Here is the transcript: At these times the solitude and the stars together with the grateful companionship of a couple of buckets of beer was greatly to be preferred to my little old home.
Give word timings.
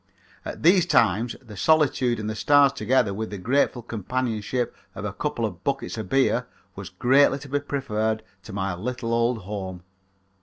At 0.43 0.63
these 0.63 0.87
times 0.87 1.35
the 1.43 1.55
solitude 1.55 2.19
and 2.19 2.27
the 2.27 2.33
stars 2.33 2.73
together 2.73 3.13
with 3.13 3.29
the 3.29 3.37
grateful 3.37 3.83
companionship 3.83 4.75
of 4.95 5.05
a 5.05 5.13
couple 5.13 5.45
of 5.45 5.63
buckets 5.63 5.95
of 5.95 6.09
beer 6.09 6.47
was 6.75 6.89
greatly 6.89 7.37
to 7.37 7.49
be 7.49 7.59
preferred 7.59 8.23
to 8.41 8.51
my 8.51 8.73
little 8.73 9.13
old 9.13 9.43
home. 9.43 9.83